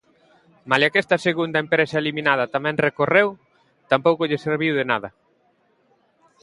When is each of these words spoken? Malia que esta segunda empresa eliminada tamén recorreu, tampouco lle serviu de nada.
Malia 0.69 0.91
que 0.91 1.01
esta 1.03 1.23
segunda 1.27 1.61
empresa 1.65 1.99
eliminada 2.03 2.51
tamén 2.55 2.81
recorreu, 2.87 3.27
tampouco 3.91 4.27
lle 4.29 4.39
serviu 4.45 4.73
de 4.79 4.85
nada. 4.91 5.09